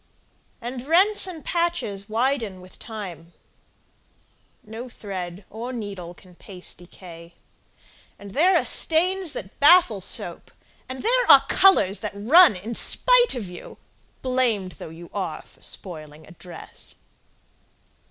And 0.61 0.87
rents 0.87 1.27
and 1.27 1.45
patches 1.45 2.09
widen 2.09 2.59
with 2.59 2.79
time; 2.79 3.33
No 4.63 4.89
thread 4.89 5.45
or 5.51 5.71
needle 5.71 6.15
can 6.15 6.33
pace 6.33 6.73
decay, 6.73 7.35
And 8.17 8.31
there 8.31 8.57
are 8.57 8.65
stains 8.65 9.33
that 9.33 9.59
baffle 9.59 10.01
soap, 10.01 10.49
And 10.89 11.03
there 11.03 11.29
are 11.31 11.45
colors 11.47 11.99
that 11.99 12.13
run 12.15 12.55
in 12.55 12.73
spite 12.73 13.35
of 13.35 13.47
you, 13.47 13.77
Blamed 14.23 14.71
though 14.79 14.89
you 14.89 15.11
are 15.13 15.43
for 15.43 15.61
spoiling 15.61 16.25
a 16.25 16.31
dress. 16.31 16.95